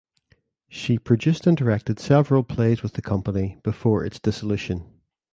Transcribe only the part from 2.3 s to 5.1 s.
plays with the company before its dissolution.